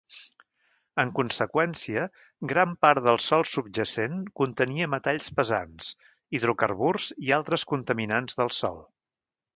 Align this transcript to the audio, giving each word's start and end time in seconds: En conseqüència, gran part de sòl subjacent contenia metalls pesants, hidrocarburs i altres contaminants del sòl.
En 1.01 1.09
conseqüència, 1.17 2.05
gran 2.53 2.71
part 2.85 3.05
de 3.09 3.13
sòl 3.27 3.45
subjacent 3.51 4.17
contenia 4.41 4.89
metalls 4.95 5.29
pesants, 5.41 5.93
hidrocarburs 6.39 7.07
i 7.29 7.35
altres 7.41 7.71
contaminants 7.75 8.41
del 8.41 8.55
sòl. 8.63 8.83